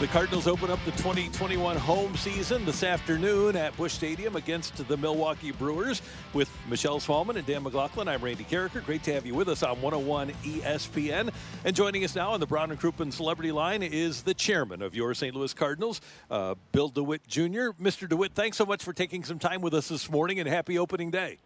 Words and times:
The 0.00 0.08
Cardinals 0.08 0.48
open 0.48 0.70
up 0.70 0.84
the 0.84 0.90
2021 0.92 1.76
home 1.76 2.16
season 2.16 2.64
this 2.64 2.82
afternoon 2.82 3.54
at 3.54 3.76
Busch 3.76 3.92
Stadium 3.92 4.34
against 4.34 4.76
the 4.88 4.96
Milwaukee 4.96 5.52
Brewers 5.52 6.02
with 6.32 6.50
Michelle 6.68 6.98
Smallmon 6.98 7.36
and 7.36 7.46
Dan 7.46 7.62
McLaughlin. 7.62 8.08
I'm 8.08 8.20
Randy 8.20 8.42
Karraker. 8.42 8.84
Great 8.84 9.04
to 9.04 9.14
have 9.14 9.24
you 9.24 9.34
with 9.34 9.48
us 9.48 9.62
on 9.62 9.80
101 9.80 10.32
ESPN. 10.42 11.32
And 11.64 11.76
joining 11.76 12.02
us 12.02 12.16
now 12.16 12.32
on 12.32 12.40
the 12.40 12.46
Brown 12.46 12.72
and 12.72 12.80
Crouppen 12.80 13.12
Celebrity 13.12 13.52
Line 13.52 13.84
is 13.84 14.22
the 14.22 14.34
chairman 14.34 14.82
of 14.82 14.96
your 14.96 15.14
St. 15.14 15.34
Louis 15.34 15.54
Cardinals, 15.54 16.00
uh, 16.28 16.56
Bill 16.72 16.88
DeWitt 16.88 17.26
Jr. 17.28 17.70
Mr. 17.80 18.08
DeWitt, 18.08 18.34
thanks 18.34 18.56
so 18.56 18.66
much 18.66 18.82
for 18.82 18.92
taking 18.92 19.22
some 19.22 19.38
time 19.38 19.60
with 19.60 19.74
us 19.74 19.88
this 19.88 20.10
morning 20.10 20.40
and 20.40 20.48
happy 20.48 20.76
opening 20.76 21.12
day. 21.12 21.38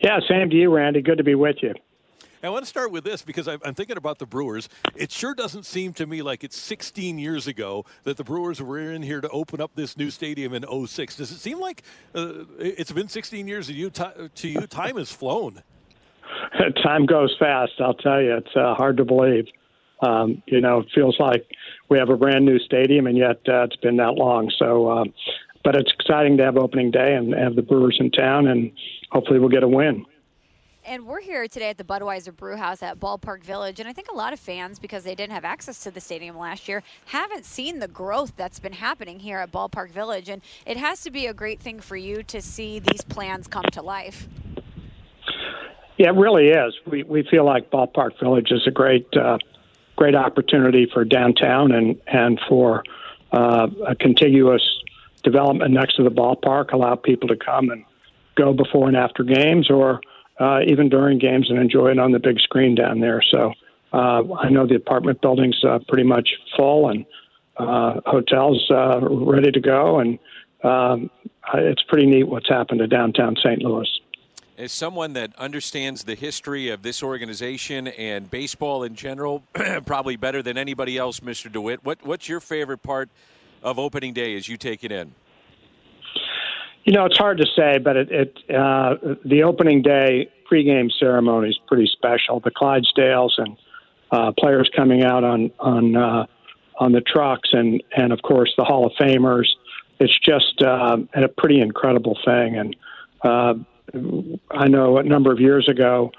Yeah, 0.00 0.18
same 0.28 0.50
to 0.50 0.56
you, 0.56 0.74
Randy. 0.74 1.02
Good 1.02 1.18
to 1.18 1.24
be 1.24 1.36
with 1.36 1.56
you. 1.62 1.74
I 2.42 2.48
want 2.48 2.64
to 2.64 2.68
start 2.68 2.90
with 2.90 3.04
this 3.04 3.20
because 3.20 3.46
I'm 3.48 3.74
thinking 3.74 3.98
about 3.98 4.18
the 4.18 4.24
Brewers. 4.24 4.70
It 4.96 5.12
sure 5.12 5.34
doesn't 5.34 5.66
seem 5.66 5.92
to 5.94 6.06
me 6.06 6.22
like 6.22 6.42
it's 6.42 6.56
16 6.56 7.18
years 7.18 7.46
ago 7.46 7.84
that 8.04 8.16
the 8.16 8.24
Brewers 8.24 8.62
were 8.62 8.78
in 8.78 9.02
here 9.02 9.20
to 9.20 9.28
open 9.28 9.60
up 9.60 9.72
this 9.74 9.96
new 9.96 10.10
stadium 10.10 10.54
in 10.54 10.64
06. 10.86 11.16
Does 11.16 11.30
it 11.30 11.38
seem 11.38 11.60
like 11.60 11.82
uh, 12.14 12.44
it's 12.58 12.92
been 12.92 13.08
16 13.08 13.46
years 13.46 13.66
to 13.66 13.74
you? 13.74 13.90
To 13.90 14.48
you, 14.48 14.66
time 14.66 14.96
has 14.96 15.12
flown. 15.12 15.62
Time 16.82 17.06
goes 17.06 17.34
fast. 17.38 17.72
I'll 17.80 17.94
tell 17.94 18.22
you, 18.22 18.36
it's 18.36 18.56
uh, 18.56 18.74
hard 18.74 18.96
to 18.98 19.04
believe. 19.04 19.46
Um, 20.00 20.42
you 20.46 20.60
know, 20.60 20.80
it 20.80 20.86
feels 20.94 21.16
like 21.20 21.44
we 21.90 21.98
have 21.98 22.08
a 22.08 22.16
brand 22.16 22.46
new 22.46 22.58
stadium, 22.60 23.06
and 23.06 23.18
yet 23.18 23.40
uh, 23.48 23.64
it's 23.64 23.76
been 23.76 23.96
that 23.96 24.12
long. 24.12 24.50
So, 24.58 24.90
um, 24.90 25.12
but 25.62 25.76
it's 25.76 25.92
exciting 25.92 26.38
to 26.38 26.44
have 26.44 26.56
opening 26.56 26.90
day 26.90 27.14
and 27.14 27.34
have 27.34 27.56
the 27.56 27.62
Brewers 27.62 27.98
in 28.00 28.10
town, 28.10 28.46
and 28.46 28.72
hopefully 29.10 29.38
we'll 29.38 29.50
get 29.50 29.62
a 29.62 29.68
win. 29.68 30.06
And 30.86 31.06
we're 31.06 31.20
here 31.20 31.46
today 31.46 31.68
at 31.68 31.76
the 31.76 31.84
Budweiser 31.84 32.34
Brewhouse 32.34 32.82
at 32.82 32.98
Ballpark 32.98 33.44
Village. 33.44 33.80
And 33.80 33.88
I 33.88 33.92
think 33.92 34.08
a 34.10 34.14
lot 34.14 34.32
of 34.32 34.40
fans, 34.40 34.78
because 34.78 35.04
they 35.04 35.14
didn't 35.14 35.32
have 35.34 35.44
access 35.44 35.82
to 35.82 35.90
the 35.90 36.00
stadium 36.00 36.38
last 36.38 36.68
year, 36.68 36.82
haven't 37.04 37.44
seen 37.44 37.80
the 37.80 37.88
growth 37.88 38.32
that's 38.36 38.58
been 38.58 38.72
happening 38.72 39.20
here 39.20 39.38
at 39.38 39.52
Ballpark 39.52 39.90
Village. 39.90 40.30
And 40.30 40.40
it 40.64 40.78
has 40.78 41.02
to 41.02 41.10
be 41.10 41.26
a 41.26 41.34
great 41.34 41.60
thing 41.60 41.80
for 41.80 41.96
you 41.96 42.22
to 42.24 42.40
see 42.40 42.78
these 42.78 43.02
plans 43.02 43.46
come 43.46 43.64
to 43.72 43.82
life. 43.82 44.26
Yeah, 45.98 46.08
it 46.08 46.16
really 46.16 46.48
is. 46.48 46.74
We, 46.86 47.02
we 47.02 47.24
feel 47.30 47.44
like 47.44 47.70
Ballpark 47.70 48.18
Village 48.18 48.50
is 48.50 48.66
a 48.66 48.70
great, 48.70 49.06
uh, 49.14 49.36
great 49.96 50.14
opportunity 50.14 50.88
for 50.90 51.04
downtown 51.04 51.72
and, 51.72 52.00
and 52.06 52.40
for 52.48 52.84
uh, 53.32 53.68
a 53.86 53.94
contiguous 53.94 54.62
development 55.22 55.74
next 55.74 55.96
to 55.96 56.02
the 56.02 56.10
ballpark, 56.10 56.72
allow 56.72 56.94
people 56.94 57.28
to 57.28 57.36
come 57.36 57.68
and 57.68 57.84
go 58.34 58.54
before 58.54 58.88
and 58.88 58.96
after 58.96 59.22
games 59.22 59.70
or 59.70 60.00
uh, 60.40 60.60
even 60.66 60.88
during 60.88 61.18
games 61.18 61.50
and 61.50 61.58
enjoy 61.58 61.90
it 61.90 61.98
on 61.98 62.12
the 62.12 62.18
big 62.18 62.40
screen 62.40 62.74
down 62.74 63.00
there. 63.00 63.22
So 63.30 63.52
uh, 63.92 64.22
I 64.34 64.48
know 64.48 64.66
the 64.66 64.76
apartment 64.76 65.20
building's 65.20 65.62
uh, 65.62 65.78
pretty 65.86 66.04
much 66.04 66.30
full 66.56 66.88
and 66.88 67.04
uh, 67.58 68.00
hotels 68.06 68.66
uh, 68.70 69.00
ready 69.02 69.52
to 69.52 69.60
go, 69.60 70.00
and 70.00 70.18
um, 70.64 71.10
it's 71.54 71.82
pretty 71.82 72.06
neat 72.06 72.24
what's 72.24 72.48
happened 72.48 72.80
to 72.80 72.86
downtown 72.86 73.36
St. 73.36 73.60
Louis. 73.62 73.88
As 74.56 74.72
someone 74.72 75.14
that 75.14 75.34
understands 75.36 76.04
the 76.04 76.14
history 76.14 76.68
of 76.68 76.82
this 76.82 77.02
organization 77.02 77.88
and 77.88 78.30
baseball 78.30 78.82
in 78.84 78.94
general, 78.94 79.42
probably 79.86 80.16
better 80.16 80.42
than 80.42 80.56
anybody 80.56 80.96
else, 80.96 81.20
Mr. 81.20 81.50
DeWitt, 81.50 81.84
what, 81.84 81.98
what's 82.02 82.28
your 82.28 82.40
favorite 82.40 82.82
part 82.82 83.08
of 83.62 83.78
opening 83.78 84.12
day 84.12 84.36
as 84.36 84.48
you 84.48 84.56
take 84.56 84.84
it 84.84 84.92
in? 84.92 85.14
You 86.84 86.92
know, 86.92 87.04
it's 87.04 87.18
hard 87.18 87.38
to 87.38 87.46
say, 87.46 87.78
but 87.78 87.96
it, 87.96 88.10
it 88.10 88.38
uh, 88.54 88.96
the 89.24 89.42
opening 89.42 89.82
day 89.82 90.30
pregame 90.50 90.90
ceremony 90.90 91.50
is 91.50 91.58
pretty 91.68 91.86
special. 91.86 92.40
The 92.40 92.50
Clydesdales 92.50 93.32
and 93.38 93.56
uh, 94.10 94.32
players 94.38 94.70
coming 94.74 95.04
out 95.04 95.22
on 95.22 95.50
on 95.58 95.96
uh, 95.96 96.26
on 96.78 96.92
the 96.92 97.00
trucks, 97.02 97.50
and 97.52 97.82
and 97.96 98.12
of 98.12 98.22
course 98.22 98.52
the 98.56 98.64
Hall 98.64 98.86
of 98.86 98.92
Famers. 98.92 99.48
It's 99.98 100.18
just 100.18 100.62
uh, 100.62 100.96
a 101.14 101.28
pretty 101.28 101.60
incredible 101.60 102.18
thing. 102.24 102.56
And 102.56 102.76
uh, 103.22 103.54
I 104.50 104.68
know 104.68 104.96
a 104.96 105.02
number 105.02 105.30
of 105.30 105.40
years 105.40 105.68
ago 105.68 106.10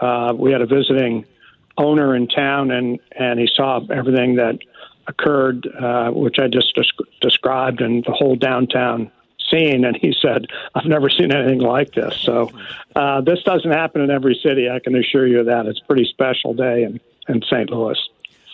uh, 0.00 0.32
we 0.34 0.52
had 0.52 0.62
a 0.62 0.66
visiting 0.66 1.26
owner 1.76 2.16
in 2.16 2.26
town, 2.28 2.70
and 2.70 2.98
and 3.12 3.38
he 3.38 3.48
saw 3.54 3.80
everything 3.90 4.36
that 4.36 4.58
occurred, 5.06 5.68
uh, 5.78 6.10
which 6.10 6.38
I 6.38 6.48
just 6.48 6.74
des- 6.74 7.04
described, 7.20 7.82
and 7.82 8.04
the 8.04 8.12
whole 8.12 8.34
downtown 8.34 9.10
seen, 9.50 9.84
and 9.84 9.96
he 9.96 10.14
said, 10.20 10.46
"I've 10.74 10.86
never 10.86 11.08
seen 11.08 11.32
anything 11.32 11.60
like 11.60 11.92
this." 11.92 12.16
So 12.22 12.50
uh, 12.94 13.20
this 13.20 13.42
doesn't 13.42 13.70
happen 13.70 14.00
in 14.00 14.10
every 14.10 14.38
city. 14.42 14.70
I 14.70 14.78
can 14.78 14.94
assure 14.96 15.26
you 15.26 15.44
that 15.44 15.66
it's 15.66 15.80
a 15.80 15.84
pretty 15.86 16.06
special 16.06 16.54
day 16.54 16.84
in 16.84 17.00
in 17.28 17.42
St. 17.42 17.70
Louis. 17.70 17.98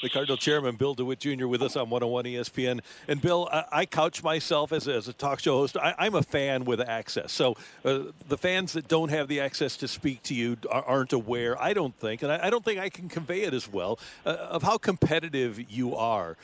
The 0.03 0.11
Cardinal 0.11 0.37
Chairman 0.37 0.75
Bill 0.75 0.95
DeWitt 0.95 1.21
Jr. 1.21 1.47
with 1.47 1.63
us 1.63 1.77
on 1.77 1.89
101 1.89 2.25
ESPN. 2.25 2.81
And 3.07 3.23
Bill, 3.23 3.49
I, 3.53 3.65
I 3.71 3.87
couch 3.87 4.21
myself 4.25 4.73
as 4.73 4.89
a, 4.89 4.95
as 4.95 5.07
a 5.07 5.13
talk 5.13 5.39
show 5.39 5.59
host. 5.59 5.77
I, 5.77 5.95
am 6.07 6.17
a 6.17 6.25
fan 6.25 6.65
with 6.65 6.81
access. 6.81 7.31
So 7.31 7.57
uh, 7.85 8.01
the 8.27 8.37
fans 8.37 8.73
that 8.73 8.89
don't 8.89 9.11
have 9.11 9.29
the 9.29 9.39
access 9.39 9.77
to 9.77 9.87
speak 9.87 10.21
to 10.25 10.35
you 10.35 10.57
aren't 10.69 11.13
aware, 11.13 11.61
I 11.63 11.73
don't 11.73 11.95
think, 11.95 12.25
and 12.25 12.33
I, 12.33 12.49
I 12.49 12.51
don't 12.51 12.65
think 12.65 12.81
I 12.81 12.89
can 12.89 13.09
convey 13.09 13.43
it 13.43 13.55
as 13.55 13.73
well, 13.73 14.01
uh, 14.27 14.31
of 14.31 14.65
how 14.65 14.77
competitive 14.77 15.71
you 15.71 15.95
are. 15.95 16.37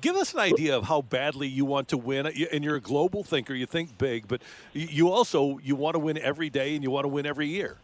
Give 0.00 0.16
us 0.16 0.34
an 0.34 0.40
idea 0.40 0.76
of 0.76 0.84
how 0.84 1.02
badly 1.02 1.46
you 1.46 1.64
want 1.64 1.88
to 1.88 1.96
win. 1.96 2.26
And 2.26 2.64
you're 2.64 2.76
a 2.76 2.80
global 2.80 3.22
thinker. 3.22 3.54
You 3.54 3.66
think 3.66 3.96
big, 3.96 4.26
but 4.26 4.42
you 4.72 5.10
also 5.10 5.58
you 5.62 5.76
want 5.76 5.94
to 5.94 6.00
win 6.00 6.18
every 6.18 6.50
day, 6.50 6.74
and 6.74 6.82
you 6.82 6.90
want 6.90 7.04
to 7.04 7.08
win 7.08 7.26
every 7.26 7.46
year. 7.46 7.76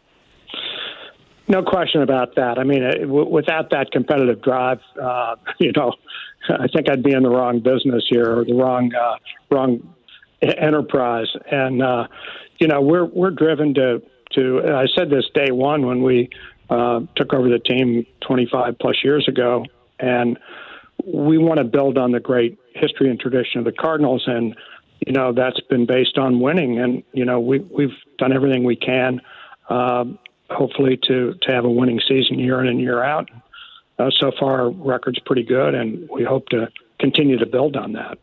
No 1.47 1.62
question 1.62 2.03
about 2.03 2.37
that. 2.37 2.59
I 2.59 2.64
mean, 2.64 2.82
uh, 2.82 3.06
without 3.06 3.70
that 3.70 3.91
competitive 3.93 4.41
drive, 4.41 4.81
uh, 5.00 5.37
you 5.59 5.72
know, 5.76 5.93
I 6.48 6.66
think 6.69 6.88
I'd 6.88 7.03
be 7.03 7.12
in 7.12 7.22
the 7.22 7.31
wrong 7.31 7.60
business 7.60 8.04
here 8.09 8.38
or 8.38 8.44
the 8.44 8.54
wrong 8.54 8.91
uh, 8.94 9.16
wrong 9.50 9.94
enterprise. 10.43 11.28
And 11.50 11.82
uh, 11.82 12.09
you 12.59 12.69
know, 12.69 12.81
we're 12.81 13.04
we're 13.04 13.31
driven 13.31 13.75
to 13.75 14.03
to. 14.32 14.62
I 14.75 14.87
said 14.97 15.10
this 15.10 15.26
day 15.34 15.50
one 15.50 15.87
when 15.87 16.03
we 16.03 16.31
uh, 16.70 17.00
took 17.16 17.34
over 17.34 17.48
the 17.48 17.59
team 17.59 18.06
25 18.26 18.78
plus 18.78 18.97
years 19.04 19.28
ago, 19.28 19.66
and 20.00 20.38
we 21.06 21.38
want 21.38 21.59
to 21.59 21.65
build 21.65 21.98
on 21.98 22.12
the 22.12 22.20
great 22.20 22.59
history 22.75 23.10
and 23.10 23.19
tradition 23.19 23.59
of 23.59 23.65
the 23.65 23.72
Cardinals, 23.72 24.25
and 24.26 24.56
you 25.06 25.12
know 25.12 25.32
that's 25.32 25.60
been 25.60 25.87
based 25.87 26.19
on 26.19 26.41
winning. 26.41 26.78
And 26.78 27.03
you 27.12 27.25
know 27.25 27.41
we 27.41 27.60
we've 27.60 27.97
done 28.19 28.32
everything 28.32 28.65
we 28.65 28.76
can, 28.76 29.20
uh, 29.69 30.04
hopefully 30.50 30.98
to 31.04 31.34
to 31.43 31.53
have 31.53 31.64
a 31.64 31.70
winning 31.70 32.00
season 32.06 32.38
year 32.38 32.61
in 32.61 32.69
and 32.69 32.81
year 32.81 33.02
out. 33.02 33.31
Uh, 33.99 34.11
so 34.11 34.32
far, 34.38 34.62
our 34.62 34.70
record's 34.70 35.20
pretty 35.20 35.44
good, 35.44 35.75
and 35.75 36.08
we 36.11 36.25
hope 36.25 36.49
to 36.49 36.69
continue 36.99 37.38
to 37.38 37.46
build 37.46 37.76
on 37.76 37.93
that. 37.93 38.19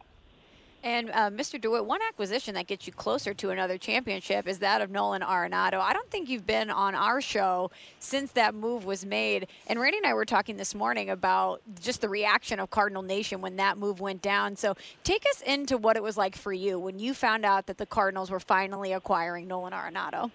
And 0.83 1.11
uh, 1.11 1.29
Mr. 1.29 1.61
DeWitt, 1.61 1.85
one 1.85 2.01
acquisition 2.07 2.55
that 2.55 2.65
gets 2.65 2.87
you 2.87 2.93
closer 2.93 3.33
to 3.35 3.51
another 3.51 3.77
championship 3.77 4.47
is 4.47 4.59
that 4.59 4.81
of 4.81 4.89
Nolan 4.89 5.21
Arenado. 5.21 5.79
I 5.79 5.93
don't 5.93 6.09
think 6.09 6.27
you've 6.27 6.47
been 6.47 6.71
on 6.71 6.95
our 6.95 7.21
show 7.21 7.69
since 7.99 8.31
that 8.31 8.55
move 8.55 8.83
was 8.85 9.05
made. 9.05 9.47
And 9.67 9.79
Randy 9.79 9.97
and 9.97 10.07
I 10.07 10.13
were 10.13 10.25
talking 10.25 10.57
this 10.57 10.73
morning 10.73 11.11
about 11.11 11.61
just 11.79 12.01
the 12.01 12.09
reaction 12.09 12.59
of 12.59 12.71
Cardinal 12.71 13.03
Nation 13.03 13.41
when 13.41 13.57
that 13.57 13.77
move 13.77 13.99
went 13.99 14.23
down. 14.23 14.55
So 14.55 14.75
take 15.03 15.23
us 15.27 15.41
into 15.41 15.77
what 15.77 15.97
it 15.97 16.03
was 16.03 16.17
like 16.17 16.35
for 16.35 16.51
you 16.51 16.79
when 16.79 16.97
you 16.97 17.13
found 17.13 17.45
out 17.45 17.67
that 17.67 17.77
the 17.77 17.85
Cardinals 17.85 18.31
were 18.31 18.39
finally 18.39 18.93
acquiring 18.93 19.47
Nolan 19.47 19.73
Arenado. 19.73 20.31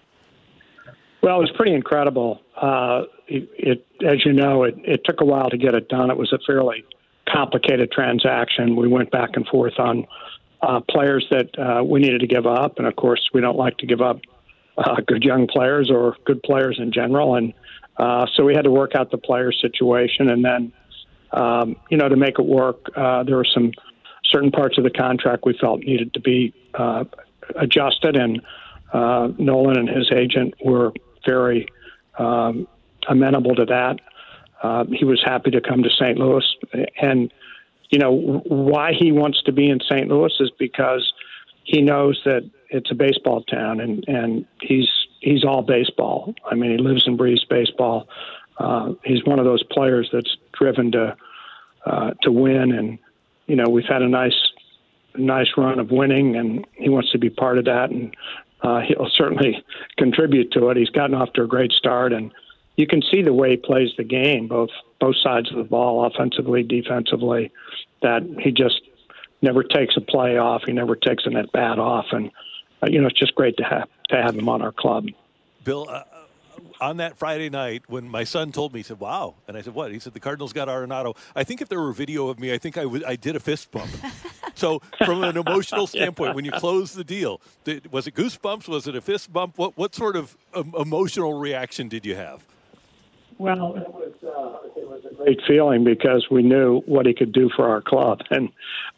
Well, 1.21 1.37
it 1.37 1.41
was 1.41 1.51
pretty 1.57 1.73
incredible. 1.73 2.39
Uh, 2.55 3.01
it, 3.27 3.49
it, 3.57 3.87
as 4.07 4.23
you 4.23 4.31
know, 4.31 4.63
it, 4.63 4.75
it 4.85 5.01
took 5.03 5.19
a 5.19 5.25
while 5.25 5.49
to 5.49 5.57
get 5.57 5.73
it 5.73 5.89
done. 5.89 6.09
It 6.09 6.15
was 6.15 6.31
a 6.31 6.39
fairly 6.45 6.85
complicated 7.27 7.91
transaction. 7.91 8.75
We 8.75 8.87
went 8.87 9.11
back 9.11 9.31
and 9.33 9.45
forth 9.47 9.77
on 9.77 10.07
uh, 10.61 10.79
players 10.89 11.25
that 11.29 11.57
uh, 11.59 11.83
we 11.83 11.99
needed 11.99 12.21
to 12.21 12.27
give 12.27 12.45
up, 12.45 12.77
and 12.77 12.87
of 12.87 12.95
course, 12.95 13.29
we 13.33 13.41
don't 13.41 13.57
like 13.57 13.77
to 13.77 13.85
give 13.85 14.01
up 14.01 14.21
uh, 14.77 14.95
good 15.05 15.23
young 15.23 15.47
players 15.47 15.89
or 15.89 16.15
good 16.25 16.41
players 16.43 16.77
in 16.79 16.91
general, 16.91 17.35
and 17.35 17.53
uh, 17.97 18.25
so 18.35 18.43
we 18.43 18.53
had 18.53 18.63
to 18.63 18.71
work 18.71 18.95
out 18.95 19.11
the 19.11 19.17
player 19.17 19.51
situation, 19.51 20.29
and 20.29 20.43
then 20.43 20.71
um, 21.31 21.75
you 21.89 21.97
know 21.97 22.09
to 22.09 22.15
make 22.15 22.39
it 22.39 22.45
work, 22.45 22.85
uh, 22.95 23.23
there 23.23 23.37
were 23.37 23.47
some 23.53 23.71
certain 24.23 24.51
parts 24.51 24.77
of 24.77 24.83
the 24.83 24.89
contract 24.89 25.43
we 25.45 25.57
felt 25.59 25.81
needed 25.81 26.13
to 26.13 26.19
be 26.19 26.53
uh, 26.73 27.03
adjusted, 27.55 28.15
and 28.15 28.41
uh, 28.93 29.29
Nolan 29.37 29.77
and 29.77 29.89
his 29.89 30.11
agent 30.11 30.53
were 30.63 30.91
very 31.25 31.67
um, 32.17 32.67
amenable 33.07 33.55
to 33.55 33.65
that. 33.65 33.99
Uh, 34.61 34.85
he 34.91 35.05
was 35.05 35.21
happy 35.23 35.51
to 35.51 35.61
come 35.61 35.83
to 35.83 35.89
St. 35.89 36.17
Louis, 36.17 36.43
and 36.99 37.31
you 37.89 37.99
know 37.99 38.41
why 38.45 38.93
he 38.93 39.11
wants 39.11 39.41
to 39.43 39.51
be 39.51 39.69
in 39.69 39.79
St. 39.79 40.07
Louis 40.07 40.33
is 40.39 40.51
because 40.57 41.13
he 41.63 41.81
knows 41.81 42.21
that 42.25 42.49
it's 42.69 42.91
a 42.91 42.95
baseball 42.95 43.43
town, 43.43 43.79
and 43.79 44.03
and 44.07 44.45
he's 44.61 44.89
he's 45.19 45.43
all 45.43 45.61
baseball. 45.61 46.33
I 46.49 46.55
mean, 46.55 46.71
he 46.71 46.77
lives 46.77 47.07
and 47.07 47.17
breathes 47.17 47.45
baseball. 47.45 48.07
Uh, 48.57 48.93
he's 49.03 49.23
one 49.25 49.39
of 49.39 49.45
those 49.45 49.63
players 49.63 50.09
that's 50.11 50.35
driven 50.53 50.91
to 50.93 51.15
uh, 51.85 52.11
to 52.23 52.31
win, 52.31 52.71
and 52.71 52.99
you 53.47 53.55
know 53.55 53.69
we've 53.69 53.85
had 53.85 54.01
a 54.01 54.09
nice 54.09 54.51
nice 55.15 55.49
run 55.57 55.79
of 55.79 55.91
winning, 55.91 56.35
and 56.35 56.65
he 56.73 56.89
wants 56.89 57.11
to 57.11 57.17
be 57.17 57.29
part 57.29 57.57
of 57.57 57.65
that, 57.65 57.89
and 57.89 58.15
uh, 58.61 58.81
he'll 58.81 59.09
certainly 59.09 59.63
contribute 59.97 60.51
to 60.51 60.69
it. 60.69 60.77
He's 60.77 60.89
gotten 60.89 61.15
off 61.15 61.33
to 61.33 61.43
a 61.43 61.47
great 61.47 61.71
start, 61.71 62.13
and 62.13 62.31
you 62.77 62.85
can 62.87 63.01
see 63.11 63.23
the 63.23 63.33
way 63.33 63.51
he 63.51 63.57
plays 63.57 63.89
the 63.97 64.03
game, 64.03 64.47
both 64.47 64.69
both 64.99 65.15
sides 65.21 65.51
of 65.51 65.57
the 65.57 65.63
ball, 65.63 66.05
offensively, 66.05 66.63
defensively. 66.63 67.51
That 68.03 68.21
he 68.39 68.51
just 68.51 68.81
never 69.41 69.63
takes 69.63 69.97
a 69.97 70.01
play 70.01 70.37
off. 70.37 70.61
He 70.65 70.73
never 70.73 70.95
takes 70.95 71.25
an 71.25 71.35
at 71.35 71.51
bat 71.51 71.79
off, 71.79 72.05
and 72.11 72.31
uh, 72.81 72.87
you 72.87 73.01
know 73.01 73.07
it's 73.07 73.19
just 73.19 73.35
great 73.35 73.57
to 73.57 73.63
have 73.63 73.89
to 74.09 74.15
have 74.15 74.35
him 74.35 74.47
on 74.47 74.61
our 74.61 74.71
club. 74.71 75.07
Bill, 75.63 75.87
uh, 75.89 76.03
on 76.79 76.97
that 76.97 77.17
Friday 77.17 77.49
night 77.49 77.83
when 77.87 78.07
my 78.07 78.23
son 78.23 78.51
told 78.51 78.73
me, 78.73 78.79
he 78.79 78.83
said, 78.83 78.99
"Wow," 78.99 79.33
and 79.47 79.57
I 79.57 79.61
said, 79.61 79.73
"What?" 79.73 79.91
He 79.91 79.97
said, 79.97 80.13
"The 80.13 80.19
Cardinals 80.19 80.53
got 80.53 80.67
Arenado." 80.67 81.17
I 81.35 81.43
think 81.43 81.61
if 81.61 81.69
there 81.69 81.79
were 81.79 81.89
a 81.89 81.95
video 81.95 82.29
of 82.29 82.39
me, 82.39 82.53
I 82.53 82.59
think 82.59 82.77
I, 82.77 82.83
w- 82.83 83.03
I 83.07 83.15
did 83.15 83.35
a 83.35 83.39
fist 83.39 83.71
bump. 83.71 83.89
so, 84.53 84.83
from 85.03 85.23
an 85.23 85.35
emotional 85.35 85.87
standpoint, 85.87 86.35
when 86.35 86.45
you 86.45 86.51
close 86.51 86.93
the 86.93 87.03
deal, 87.03 87.41
did, 87.63 87.91
was 87.91 88.05
it 88.05 88.13
goosebumps? 88.13 88.67
Was 88.67 88.87
it 88.87 88.95
a 88.95 89.01
fist 89.01 89.33
bump? 89.33 89.57
What 89.57 89.75
what 89.77 89.95
sort 89.95 90.15
of 90.15 90.37
um, 90.53 90.75
emotional 90.77 91.39
reaction 91.39 91.87
did 91.87 92.05
you 92.05 92.15
have? 92.15 92.45
Well, 93.39 93.75
it 93.75 93.93
was 93.93 94.13
uh, 94.23 94.67
it 94.79 94.87
was 94.87 95.03
a 95.09 95.13
great 95.13 95.39
feeling 95.47 95.83
because 95.83 96.27
we 96.31 96.41
knew 96.41 96.81
what 96.85 97.05
he 97.05 97.13
could 97.13 97.31
do 97.31 97.49
for 97.55 97.69
our 97.69 97.81
club, 97.81 98.21
and 98.31 98.49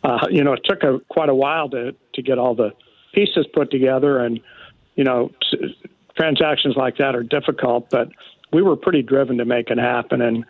uh, 0.04 0.28
you 0.30 0.44
know 0.44 0.54
it 0.54 0.62
took 0.64 0.84
a, 0.84 1.00
quite 1.10 1.30
a 1.30 1.36
while 1.36 1.70
to 1.70 1.94
to 2.14 2.22
get 2.22 2.38
all 2.38 2.56
the 2.56 2.72
pieces 3.14 3.46
put 3.54 3.70
together, 3.70 4.20
and 4.20 4.40
you 4.96 5.04
know 5.04 5.32
t- 5.52 5.76
transactions 6.18 6.76
like 6.78 6.98
that 6.98 7.16
are 7.16 7.24
difficult, 7.24 7.90
but 7.90 8.10
we 8.54 8.62
were 8.62 8.78
pretty 8.78 9.02
driven 9.02 9.38
to 9.38 9.46
make 9.46 9.70
it 9.70 9.78
happen, 9.78 10.22
and 10.22 10.46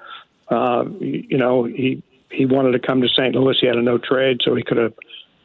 uh, 0.50 0.86
you 1.00 1.38
know 1.38 1.64
he 1.64 2.04
he 2.32 2.46
wanted 2.46 2.74
to 2.74 2.80
come 2.80 3.02
to 3.02 3.10
St. 3.10 3.34
Louis. 3.34 3.58
He 3.60 3.66
had 3.66 3.76
a 3.76 3.82
no 3.82 3.98
trade, 3.98 4.42
so 4.44 4.54
he 4.54 4.64
could 4.64 4.78
have 4.78 4.94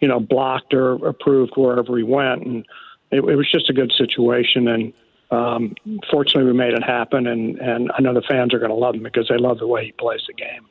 you 0.00 0.08
know 0.08 0.20
blocked 0.20 0.74
or 0.74 0.94
approved 1.06 1.52
wherever 1.56 1.96
he 1.96 2.04
went, 2.04 2.42
and 2.44 2.66
it, 3.10 3.20
it 3.20 3.36
was 3.36 3.50
just 3.50 3.70
a 3.70 3.72
good 3.72 3.92
situation, 3.96 4.68
and 4.68 4.92
um, 5.34 5.74
fortunately, 6.10 6.50
we 6.50 6.56
made 6.56 6.74
it 6.74 6.82
happen, 6.82 7.26
and, 7.26 7.58
and 7.58 7.90
I 7.96 8.00
know 8.00 8.14
the 8.14 8.22
fans 8.22 8.54
are 8.54 8.58
going 8.58 8.70
to 8.70 8.76
love 8.76 8.94
him 8.94 9.02
because 9.02 9.28
they 9.28 9.36
love 9.36 9.58
the 9.58 9.66
way 9.66 9.86
he 9.86 9.92
plays 9.92 10.22
the 10.26 10.34
game. 10.34 10.66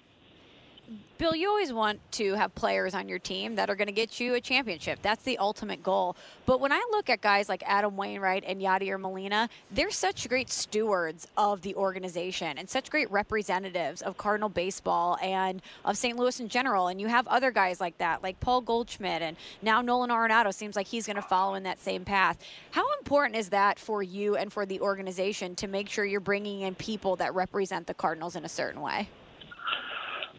Bill, 1.20 1.36
you 1.36 1.48
always 1.48 1.72
want 1.72 2.00
to 2.14 2.34
have 2.34 2.56
players 2.56 2.96
on 2.96 3.08
your 3.08 3.20
team 3.20 3.56
that 3.56 3.70
are 3.70 3.76
going 3.76 3.88
to 3.88 3.94
get 3.94 4.20
you 4.20 4.34
a 4.34 4.42
championship. 4.42 4.98
That's 5.04 5.22
the 5.22 5.38
ultimate 5.38 5.84
goal. 5.84 6.16
But 6.48 6.60
when 6.60 6.72
I 6.72 6.84
look 6.90 7.08
at 7.08 7.22
guys 7.22 7.48
like 7.48 7.62
Adam 7.68 7.96
Wainwright 7.96 8.44
and 8.48 8.60
Yadier 8.60 9.00
Molina, 9.00 9.48
they're 9.70 9.92
such 9.92 10.28
great 10.28 10.50
stewards 10.50 11.28
of 11.38 11.62
the 11.62 11.76
organization 11.76 12.58
and 12.58 12.68
such 12.68 12.90
great 12.90 13.12
representatives 13.12 14.02
of 14.02 14.18
Cardinal 14.18 14.50
baseball 14.50 15.20
and 15.22 15.62
of 15.86 15.98
St. 15.98 16.18
Louis 16.18 16.40
in 16.40 16.50
general. 16.50 16.88
And 16.88 17.00
you 17.00 17.08
have 17.08 17.28
other 17.28 17.52
guys 17.52 17.80
like 17.80 18.00
that, 18.00 18.24
like 18.24 18.40
Paul 18.40 18.62
Goldschmidt, 18.62 19.22
and 19.22 19.38
now 19.62 19.84
Nolan 19.84 20.10
Arenado 20.10 20.52
seems 20.52 20.76
like 20.76 20.88
he's 20.88 21.06
going 21.06 21.16
to 21.16 21.22
follow 21.22 21.54
in 21.54 21.62
that 21.64 21.80
same 21.80 22.06
path. 22.06 22.40
How 22.72 22.86
important 22.98 23.36
is 23.36 23.50
that 23.50 23.78
for 23.78 24.02
you 24.02 24.36
and 24.36 24.52
for 24.52 24.66
the 24.66 24.80
organization 24.82 25.56
to 25.58 25.68
make 25.68 25.90
sure 25.90 26.06
you're 26.06 26.20
bringing 26.20 26.62
in 26.62 26.74
people 26.74 27.16
that 27.18 27.36
represent 27.36 27.86
the 27.86 27.94
Cardinals 27.94 28.36
in 28.36 28.46
a 28.46 28.50
certain 28.50 28.82
way? 28.82 29.08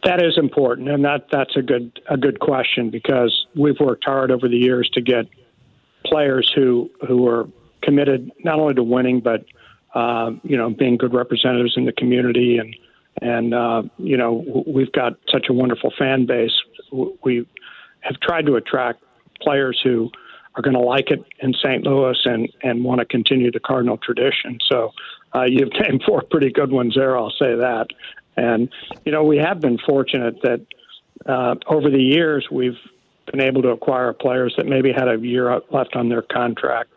That 0.05 0.23
is 0.23 0.37
important, 0.37 0.91
and 0.91 1.05
that 1.05 1.29
that's 1.33 1.57
a 1.57 1.63
good 1.63 2.01
a 2.09 2.17
good 2.17 2.39
question 2.41 2.91
because 2.91 3.47
we've 3.57 3.79
worked 3.81 4.05
hard 4.05 4.31
over 4.31 4.49
the 4.49 4.57
years 4.57 4.91
to 4.95 5.01
get 5.01 5.27
players 6.05 6.51
who 6.55 6.91
who 7.09 7.27
are 7.27 7.49
committed 7.83 8.31
not 8.43 8.59
only 8.59 8.75
to 8.75 8.83
winning 8.83 9.21
but 9.21 9.45
uh, 9.95 10.33
you 10.43 10.57
know 10.57 10.71
being 10.71 10.97
good 10.97 11.15
representatives 11.15 11.75
in 11.77 11.87
the 11.87 11.93
community 11.93 12.59
and 12.59 12.77
and 13.23 13.55
uh, 13.55 13.83
you 13.99 14.17
know 14.17 14.65
we've 14.67 14.93
got 14.93 15.15
such 15.31 15.47
a 15.49 15.53
wonderful 15.53 15.93
fan 15.97 16.27
base. 16.27 16.53
We 17.23 17.47
have 18.01 18.21
tried 18.21 18.47
to 18.47 18.57
attract 18.57 19.03
players 19.41 19.81
who 19.83 20.11
are 20.57 20.63
going 20.63 20.75
to 20.75 20.81
like 20.81 21.11
it 21.11 21.25
in 21.41 21.55
St. 21.55 21.83
Louis 21.85 22.19
and 22.25 22.49
and 22.63 22.85
want 22.85 23.01
to 23.01 23.07
continue 23.07 23.51
the 23.51 23.61
Cardinal 23.61 23.99
tradition. 23.99 24.59
So 24.71 24.93
uh, 25.35 25.45
you've 25.47 25.73
named 25.81 26.03
four 26.07 26.23
pretty 26.31 26.51
good 26.51 26.73
ones 26.73 26.95
there. 26.95 27.17
I'll 27.17 27.31
say 27.31 27.55
that. 27.55 27.87
And, 28.37 28.69
you 29.05 29.13
know, 29.13 29.25
we 29.25 29.39
have 29.39 29.61
been 29.61 29.79
fortunate 29.79 30.43
that 30.43 30.61
uh, 31.27 31.55
over 31.67 31.91
the 31.91 32.03
years 32.03 32.47
we've 32.51 32.79
been 33.31 33.41
able 33.41 33.63
to 33.63 33.69
acquire 33.69 34.13
players 34.13 34.55
that 34.57 34.67
maybe 34.67 34.93
had 34.93 35.09
a 35.09 35.19
year 35.19 35.61
left 35.71 35.97
on 35.97 36.09
their 36.09 36.23
contract, 36.23 36.91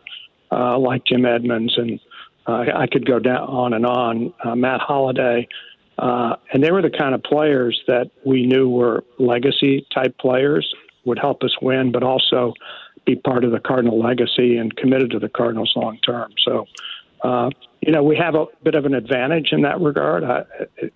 uh, 0.50 0.78
like 0.78 1.04
Jim 1.04 1.24
Edmonds, 1.24 1.76
and 1.78 2.00
uh, 2.46 2.64
I 2.74 2.86
could 2.86 3.06
go 3.06 3.18
down 3.18 3.48
on 3.48 3.72
and 3.72 3.86
on, 3.86 4.34
uh, 4.44 4.54
Matt 4.54 4.80
Holliday. 4.80 5.48
Uh, 5.98 6.36
and 6.52 6.62
they 6.62 6.70
were 6.70 6.82
the 6.82 6.90
kind 6.90 7.14
of 7.14 7.22
players 7.22 7.82
that 7.88 8.10
we 8.24 8.46
knew 8.46 8.68
were 8.68 9.04
legacy 9.18 9.86
type 9.92 10.16
players, 10.18 10.72
would 11.04 11.18
help 11.18 11.42
us 11.42 11.56
win, 11.60 11.90
but 11.90 12.02
also 12.02 12.54
be 13.04 13.16
part 13.16 13.42
of 13.42 13.50
the 13.50 13.58
Cardinal 13.58 13.98
legacy 13.98 14.56
and 14.56 14.74
committed 14.76 15.10
to 15.10 15.18
the 15.18 15.28
Cardinals 15.28 15.72
long 15.74 15.98
term. 15.98 16.32
So, 16.44 16.66
uh, 17.22 17.50
you 17.80 17.92
know, 17.92 18.02
we 18.02 18.16
have 18.16 18.34
a 18.34 18.46
bit 18.62 18.74
of 18.74 18.84
an 18.84 18.94
advantage 18.94 19.52
in 19.52 19.62
that 19.62 19.80
regard, 19.80 20.24
I, 20.24 20.44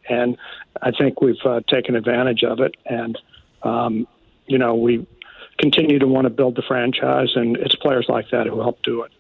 and 0.09 0.37
I 0.81 0.91
think 0.91 1.21
we've 1.21 1.35
uh, 1.45 1.61
taken 1.69 1.97
advantage 1.97 2.43
of 2.45 2.61
it. 2.61 2.77
And 2.87 3.19
um, 3.63 4.07
you 4.47 4.59
know, 4.59 4.75
we 4.75 5.07
continue 5.59 5.99
to 5.99 6.07
want 6.07 6.25
to 6.25 6.31
build 6.31 6.57
the 6.57 6.63
franchise, 6.63 7.31
and 7.35 7.57
it's 7.57 7.75
players 7.77 8.07
like 8.09 8.31
that 8.31 8.47
who 8.47 8.61
help 8.61 8.83
do 8.83 9.03
it. 9.03 9.13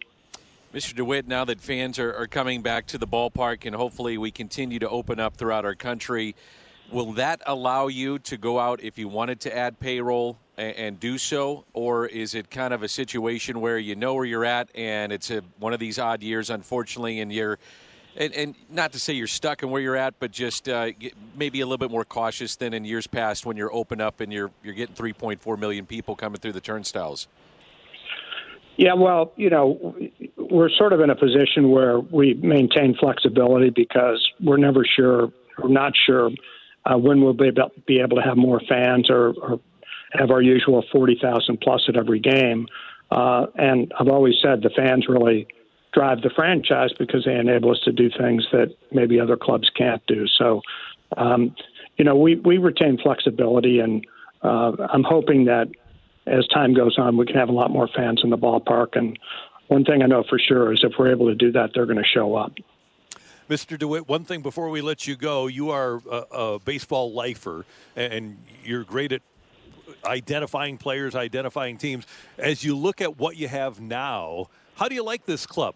Mr. 0.74 0.94
DeWitt, 0.94 1.28
now 1.28 1.44
that 1.44 1.60
fans 1.60 1.98
are, 1.98 2.14
are 2.14 2.26
coming 2.26 2.62
back 2.62 2.86
to 2.86 2.98
the 2.98 3.06
ballpark, 3.06 3.66
and 3.66 3.76
hopefully 3.76 4.16
we 4.16 4.30
continue 4.30 4.78
to 4.78 4.88
open 4.88 5.20
up 5.20 5.36
throughout 5.36 5.64
our 5.64 5.74
country, 5.74 6.34
will 6.92 7.12
that 7.14 7.42
allow 7.46 7.88
you 7.88 8.18
to 8.20 8.36
go 8.36 8.58
out 8.58 8.82
if 8.82 8.98
you 8.98 9.08
wanted 9.08 9.40
to 9.40 9.56
add 9.56 9.80
payroll 9.80 10.38
and, 10.56 10.76
and, 10.76 11.00
do 11.00 11.16
so, 11.16 11.64
or 11.72 12.06
is 12.06 12.34
it 12.34 12.50
kind 12.50 12.74
of 12.74 12.82
a 12.82 12.88
situation 12.88 13.60
where 13.60 13.78
you 13.78 13.96
know 13.96 14.14
where 14.14 14.26
you're 14.26 14.44
at 14.44 14.68
and 14.74 15.10
it's 15.10 15.30
a, 15.30 15.42
one 15.58 15.72
of 15.72 15.80
these 15.80 15.98
odd 15.98 16.22
years, 16.22 16.50
unfortunately, 16.50 17.20
and 17.20 17.32
you're 17.32 17.58
and, 18.14 18.34
and 18.34 18.54
not 18.68 18.92
to 18.92 18.98
say 18.98 19.14
you're 19.14 19.26
stuck 19.26 19.62
in 19.62 19.70
where 19.70 19.80
you're 19.80 19.96
at, 19.96 20.18
but 20.18 20.30
just 20.30 20.68
uh, 20.68 20.90
maybe 21.34 21.62
a 21.62 21.66
little 21.66 21.78
bit 21.78 21.90
more 21.90 22.04
cautious 22.04 22.56
than 22.56 22.74
in 22.74 22.84
years 22.84 23.06
past 23.06 23.46
when 23.46 23.56
you're 23.56 23.72
open 23.72 24.02
up 24.02 24.20
and 24.20 24.30
you're 24.30 24.50
you're 24.62 24.74
getting 24.74 24.94
3.4 24.94 25.58
million 25.58 25.86
people 25.86 26.14
coming 26.14 26.38
through 26.38 26.52
the 26.52 26.60
turnstiles. 26.60 27.26
Yeah, 28.76 28.94
well, 28.94 29.32
you 29.36 29.50
know, 29.50 29.94
we're 30.36 30.70
sort 30.70 30.92
of 30.92 31.00
in 31.00 31.10
a 31.10 31.14
position 31.14 31.70
where 31.70 32.00
we 32.00 32.34
maintain 32.34 32.94
flexibility 32.98 33.70
because 33.70 34.26
we're 34.40 34.56
never 34.56 34.84
sure, 34.84 35.30
we're 35.62 35.68
not 35.68 35.92
sure, 36.06 36.30
uh, 36.84 36.96
when 36.96 37.22
we'll 37.22 37.32
be 37.32 37.48
able, 37.48 37.70
be 37.86 38.00
able 38.00 38.16
to 38.16 38.22
have 38.22 38.36
more 38.36 38.60
fans 38.68 39.10
or, 39.10 39.34
or 39.40 39.60
have 40.12 40.30
our 40.30 40.42
usual 40.42 40.84
40,000 40.92 41.60
plus 41.60 41.82
at 41.88 41.96
every 41.96 42.20
game. 42.20 42.66
Uh, 43.10 43.46
and 43.56 43.92
I've 43.98 44.08
always 44.08 44.34
said 44.42 44.62
the 44.62 44.70
fans 44.70 45.06
really 45.08 45.46
drive 45.92 46.22
the 46.22 46.30
franchise 46.30 46.90
because 46.98 47.24
they 47.24 47.34
enable 47.34 47.70
us 47.70 47.80
to 47.84 47.92
do 47.92 48.10
things 48.10 48.46
that 48.52 48.74
maybe 48.90 49.20
other 49.20 49.36
clubs 49.36 49.70
can't 49.76 50.04
do. 50.06 50.26
So, 50.26 50.62
um, 51.16 51.54
you 51.98 52.04
know, 52.04 52.16
we, 52.16 52.36
we 52.36 52.58
retain 52.58 52.98
flexibility, 52.98 53.80
and 53.80 54.06
uh, 54.42 54.72
I'm 54.90 55.04
hoping 55.04 55.44
that 55.44 55.68
as 56.26 56.46
time 56.48 56.72
goes 56.72 56.98
on, 56.98 57.16
we 57.16 57.26
can 57.26 57.36
have 57.36 57.48
a 57.48 57.52
lot 57.52 57.70
more 57.70 57.88
fans 57.94 58.20
in 58.24 58.30
the 58.30 58.38
ballpark. 58.38 58.96
And 58.96 59.18
one 59.68 59.84
thing 59.84 60.02
I 60.02 60.06
know 60.06 60.24
for 60.28 60.38
sure 60.38 60.72
is 60.72 60.80
if 60.82 60.92
we're 60.98 61.10
able 61.10 61.26
to 61.26 61.34
do 61.34 61.52
that, 61.52 61.70
they're 61.74 61.86
going 61.86 61.98
to 61.98 62.04
show 62.04 62.34
up. 62.34 62.52
Mr. 63.48 63.78
DeWitt, 63.78 64.08
one 64.08 64.24
thing 64.24 64.40
before 64.42 64.70
we 64.70 64.80
let 64.80 65.06
you 65.06 65.16
go, 65.16 65.46
you 65.46 65.70
are 65.70 66.00
a, 66.10 66.16
a 66.30 66.58
baseball 66.60 67.12
lifer, 67.12 67.64
and 67.96 68.38
you're 68.64 68.84
great 68.84 69.12
at 69.12 69.22
identifying 70.04 70.78
players, 70.78 71.14
identifying 71.14 71.76
teams. 71.76 72.06
As 72.38 72.64
you 72.64 72.76
look 72.76 73.00
at 73.00 73.18
what 73.18 73.36
you 73.36 73.48
have 73.48 73.80
now, 73.80 74.46
how 74.74 74.88
do 74.88 74.94
you 74.94 75.04
like 75.04 75.26
this 75.26 75.46
club? 75.46 75.74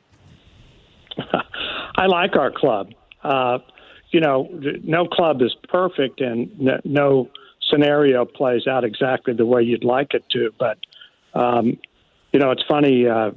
I 1.96 2.06
like 2.06 2.36
our 2.36 2.50
club. 2.50 2.92
Uh, 3.22 3.58
you 4.10 4.20
know, 4.20 4.48
no 4.82 5.06
club 5.06 5.42
is 5.42 5.54
perfect, 5.68 6.20
and 6.20 6.50
no 6.84 7.30
scenario 7.68 8.24
plays 8.24 8.66
out 8.66 8.84
exactly 8.84 9.34
the 9.34 9.46
way 9.46 9.62
you'd 9.62 9.84
like 9.84 10.14
it 10.14 10.24
to. 10.30 10.54
But 10.58 10.78
um, 11.34 11.78
you 12.32 12.38
know, 12.38 12.50
it's 12.50 12.64
funny. 12.68 13.06
Uh, 13.06 13.32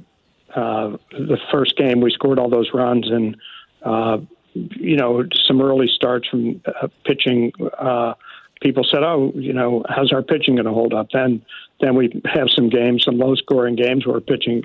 uh, 0.54 0.96
the 1.12 1.38
first 1.52 1.76
game 1.76 2.00
we 2.00 2.10
scored 2.10 2.38
all 2.38 2.50
those 2.50 2.70
runs 2.74 3.08
and 3.08 3.36
uh, 3.82 4.18
you 4.54 4.96
know 4.96 5.24
some 5.44 5.60
early 5.60 5.88
starts 5.88 6.28
from 6.28 6.60
uh, 6.66 6.88
pitching. 7.04 7.52
Uh, 7.78 8.14
people 8.60 8.84
said, 8.84 9.02
"Oh, 9.02 9.32
you 9.34 9.52
know, 9.52 9.84
how's 9.88 10.12
our 10.12 10.22
pitching 10.22 10.56
going 10.56 10.66
to 10.66 10.72
hold 10.72 10.92
up?" 10.92 11.08
Then 11.12 11.42
then 11.80 11.94
we 11.94 12.20
have 12.24 12.48
some 12.50 12.68
games, 12.68 13.04
some 13.04 13.18
low 13.18 13.34
scoring 13.34 13.76
games 13.76 14.06
where 14.06 14.20
pitching, 14.20 14.64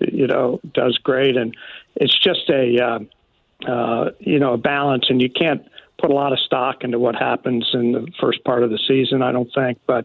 you 0.00 0.26
know, 0.26 0.60
does 0.74 0.98
great, 0.98 1.36
and 1.36 1.54
it's 1.96 2.18
just 2.18 2.48
a 2.50 2.78
uh, 2.78 3.70
uh, 3.70 4.10
you 4.20 4.38
know 4.38 4.54
a 4.54 4.58
balance, 4.58 5.06
and 5.08 5.20
you 5.20 5.30
can't 5.30 5.66
put 6.00 6.10
a 6.10 6.14
lot 6.14 6.32
of 6.32 6.38
stock 6.40 6.82
into 6.82 6.98
what 6.98 7.14
happens 7.14 7.70
in 7.74 7.92
the 7.92 8.06
first 8.20 8.42
part 8.44 8.62
of 8.62 8.70
the 8.70 8.78
season. 8.88 9.22
I 9.22 9.32
don't 9.32 9.50
think, 9.54 9.78
but 9.86 10.04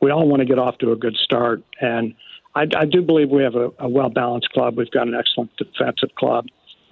we 0.00 0.10
all 0.10 0.28
want 0.28 0.40
to 0.40 0.46
get 0.46 0.58
off 0.58 0.78
to 0.78 0.92
a 0.92 0.96
good 0.96 1.16
start, 1.16 1.62
and 1.80 2.14
I, 2.54 2.66
I 2.76 2.84
do 2.86 3.02
believe 3.02 3.30
we 3.30 3.42
have 3.42 3.54
a, 3.54 3.70
a 3.78 3.88
well 3.88 4.08
balanced 4.08 4.50
club. 4.50 4.76
We've 4.76 4.90
got 4.90 5.06
an 5.06 5.14
excellent 5.14 5.50
defensive 5.56 6.14
club. 6.16 6.46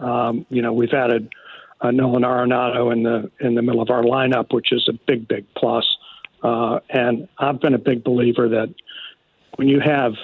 Um, 0.05 0.47
you 0.51 0.63
know, 0.63 0.73
we've 0.73 0.93
added 0.93 1.33
uh, 1.81 1.91
Nolan 1.91 2.23
Arenado 2.23 2.93
in 2.93 3.03
the 3.03 3.31
in 3.41 3.55
the 3.55 3.63
middle 3.63 3.81
of 3.81 3.91
our 3.91 4.03
lineup, 4.03 4.53
which 4.53 4.73
is 4.73 4.89
a 4.89 4.93
big, 4.93 5.27
big 5.29 5.47
plus. 5.55 5.97
Uh, 6.43 6.81
and 6.91 7.27
I've 7.39 7.61
been 7.61 7.75
a 7.75 7.79
big 7.79 8.05
believer 8.05 8.49
that 8.51 8.75
when 9.57 9.69
you 9.69 9.81
have 9.81 10.15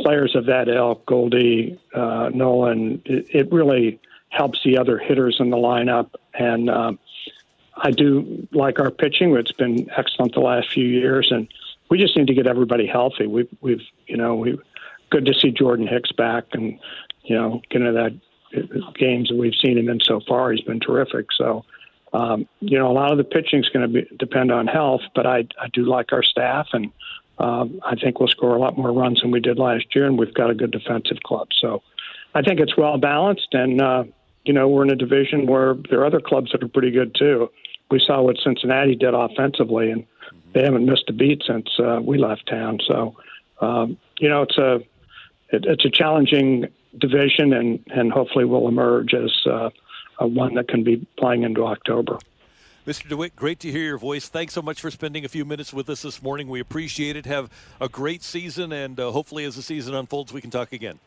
players 0.00 0.34
of 0.34 0.46
that 0.46 0.68
ilk, 0.68 1.06
Goldie, 1.06 1.78
uh, 1.94 2.30
Nolan, 2.34 3.00
it, 3.04 3.26
it 3.30 3.52
really 3.52 4.00
helps 4.30 4.60
the 4.64 4.78
other 4.78 4.98
hitters 4.98 5.36
in 5.38 5.50
the 5.50 5.56
lineup. 5.56 6.10
And 6.34 6.68
uh, 6.68 6.92
I 7.76 7.90
do 7.92 8.48
like 8.50 8.80
our 8.80 8.90
pitching. 8.90 9.36
It's 9.36 9.52
been 9.52 9.88
excellent 9.96 10.34
the 10.34 10.40
last 10.40 10.72
few 10.72 10.86
years, 10.86 11.30
and 11.30 11.46
we 11.90 11.98
just 11.98 12.16
need 12.16 12.26
to 12.26 12.34
get 12.34 12.46
everybody 12.46 12.86
healthy. 12.86 13.26
We've, 13.26 13.48
we've, 13.60 13.82
you 14.06 14.16
know, 14.16 14.34
we 14.34 14.58
good 15.10 15.26
to 15.26 15.34
see 15.34 15.50
Jordan 15.50 15.86
Hicks 15.86 16.10
back, 16.12 16.46
and 16.52 16.78
you 17.22 17.36
know, 17.36 17.60
get 17.70 17.82
into 17.82 17.92
that 17.92 18.14
games 18.94 19.28
that 19.28 19.36
we've 19.36 19.54
seen 19.54 19.78
him 19.78 19.88
in 19.88 20.00
so 20.00 20.20
far. 20.26 20.52
He's 20.52 20.64
been 20.64 20.80
terrific. 20.80 21.26
So, 21.36 21.64
um, 22.12 22.46
you 22.60 22.78
know, 22.78 22.90
a 22.90 22.92
lot 22.92 23.10
of 23.10 23.18
the 23.18 23.24
pitching 23.24 23.60
is 23.60 23.68
going 23.68 23.92
to 23.92 24.04
depend 24.16 24.52
on 24.52 24.66
health, 24.66 25.02
but 25.14 25.26
I, 25.26 25.46
I 25.60 25.68
do 25.72 25.84
like 25.84 26.12
our 26.12 26.22
staff, 26.22 26.68
and 26.72 26.90
um, 27.38 27.80
I 27.84 27.96
think 27.96 28.20
we'll 28.20 28.28
score 28.28 28.54
a 28.54 28.60
lot 28.60 28.76
more 28.76 28.92
runs 28.92 29.22
than 29.22 29.30
we 29.30 29.40
did 29.40 29.58
last 29.58 29.86
year, 29.94 30.06
and 30.06 30.18
we've 30.18 30.34
got 30.34 30.50
a 30.50 30.54
good 30.54 30.70
defensive 30.70 31.22
club. 31.24 31.48
So, 31.58 31.82
I 32.34 32.42
think 32.42 32.60
it's 32.60 32.76
well 32.76 32.98
balanced, 32.98 33.48
and 33.52 33.80
uh, 33.80 34.04
you 34.44 34.52
know, 34.52 34.68
we're 34.68 34.84
in 34.84 34.90
a 34.90 34.96
division 34.96 35.46
where 35.46 35.74
there 35.90 36.00
are 36.00 36.06
other 36.06 36.20
clubs 36.20 36.52
that 36.52 36.62
are 36.62 36.68
pretty 36.68 36.90
good 36.90 37.14
too. 37.14 37.50
We 37.90 38.00
saw 38.04 38.22
what 38.22 38.36
Cincinnati 38.42 38.96
did 38.96 39.14
offensively, 39.14 39.90
and 39.90 40.06
they 40.54 40.62
haven't 40.62 40.86
missed 40.86 41.08
a 41.08 41.12
beat 41.12 41.42
since 41.46 41.68
uh, 41.78 42.00
we 42.02 42.18
left 42.18 42.48
town. 42.48 42.78
So, 42.86 43.16
um, 43.60 43.98
you 44.18 44.28
know, 44.28 44.42
it's 44.42 44.58
a 44.58 44.76
it, 45.50 45.64
it's 45.66 45.84
a 45.84 45.90
challenging 45.90 46.68
division, 46.98 47.52
and 47.52 47.80
and 47.88 48.12
hopefully 48.12 48.44
will 48.44 48.68
emerge 48.68 49.14
as 49.14 49.30
uh, 49.46 49.70
one 50.20 50.54
that 50.54 50.68
can 50.68 50.84
be 50.84 51.06
playing 51.18 51.42
into 51.42 51.64
October. 51.64 52.18
Mr. 52.86 53.08
DeWitt, 53.08 53.36
great 53.36 53.60
to 53.60 53.70
hear 53.70 53.84
your 53.84 53.98
voice. 53.98 54.28
Thanks 54.28 54.54
so 54.54 54.60
much 54.60 54.80
for 54.80 54.90
spending 54.90 55.24
a 55.24 55.28
few 55.28 55.44
minutes 55.44 55.72
with 55.72 55.88
us 55.88 56.02
this 56.02 56.20
morning. 56.20 56.48
We 56.48 56.58
appreciate 56.58 57.14
it. 57.14 57.26
Have 57.26 57.48
a 57.80 57.88
great 57.88 58.24
season, 58.24 58.72
and 58.72 58.98
uh, 58.98 59.12
hopefully, 59.12 59.44
as 59.44 59.54
the 59.54 59.62
season 59.62 59.94
unfolds, 59.94 60.32
we 60.32 60.40
can 60.40 60.50
talk 60.50 60.72
again. 60.72 60.98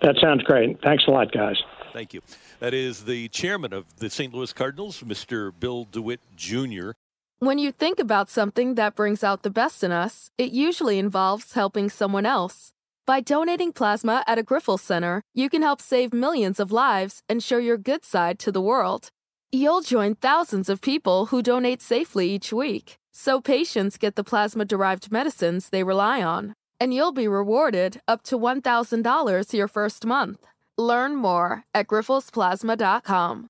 That 0.00 0.16
sounds 0.22 0.42
great. 0.42 0.80
Thanks 0.82 1.04
a 1.06 1.10
lot, 1.10 1.32
guys. 1.32 1.56
Thank 1.92 2.14
you. 2.14 2.22
That 2.60 2.72
is 2.72 3.04
the 3.04 3.28
chairman 3.28 3.74
of 3.74 3.84
the 3.98 4.08
St. 4.08 4.32
Louis 4.32 4.52
Cardinals, 4.52 5.02
Mr. 5.02 5.52
Bill 5.58 5.84
DeWitt 5.84 6.20
Jr. 6.34 6.92
When 7.40 7.58
you 7.58 7.72
think 7.72 7.98
about 7.98 8.30
something 8.30 8.76
that 8.76 8.94
brings 8.94 9.22
out 9.22 9.42
the 9.42 9.50
best 9.50 9.84
in 9.84 9.92
us, 9.92 10.30
it 10.38 10.52
usually 10.52 10.98
involves 10.98 11.52
helping 11.52 11.90
someone 11.90 12.24
else. 12.24 12.72
By 13.06 13.20
donating 13.20 13.70
plasma 13.72 14.24
at 14.26 14.36
a 14.36 14.42
Grifols 14.42 14.80
Center, 14.80 15.22
you 15.32 15.48
can 15.48 15.62
help 15.62 15.80
save 15.80 16.12
millions 16.12 16.58
of 16.58 16.72
lives 16.72 17.22
and 17.28 17.40
show 17.40 17.56
your 17.56 17.78
good 17.78 18.04
side 18.04 18.40
to 18.40 18.50
the 18.50 18.60
world. 18.60 19.10
You'll 19.52 19.82
join 19.82 20.16
thousands 20.16 20.68
of 20.68 20.80
people 20.80 21.26
who 21.26 21.40
donate 21.40 21.80
safely 21.80 22.28
each 22.28 22.52
week, 22.52 22.96
so 23.14 23.40
patients 23.40 23.96
get 23.96 24.16
the 24.16 24.24
plasma 24.24 24.64
derived 24.64 25.12
medicines 25.12 25.68
they 25.68 25.84
rely 25.84 26.20
on. 26.20 26.52
And 26.80 26.92
you'll 26.92 27.12
be 27.12 27.28
rewarded 27.28 28.00
up 28.08 28.24
to 28.24 28.36
$1,000 28.36 29.52
your 29.52 29.68
first 29.68 30.04
month. 30.04 30.44
Learn 30.76 31.14
more 31.14 31.62
at 31.72 31.86
grifolsplasma.com. 31.86 33.46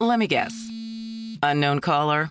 Let 0.00 0.18
me 0.18 0.26
guess. 0.26 0.52
Unknown 1.42 1.80
caller? 1.80 2.30